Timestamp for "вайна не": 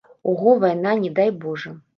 0.63-1.09